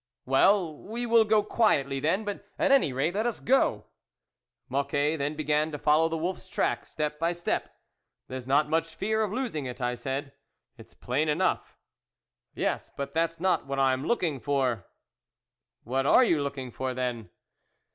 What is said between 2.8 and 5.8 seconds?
rate, let us go!" Mocquet then began to